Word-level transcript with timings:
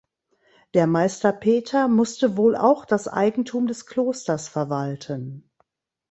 Der 0.73 0.87
Meister 0.87 1.31
Peter 1.31 1.87
musste 1.87 2.35
wohl 2.35 2.55
auch 2.55 2.85
das 2.85 3.07
Eigentum 3.07 3.67
des 3.67 3.85
Klosters 3.85 4.47
verwalten. 4.47 5.47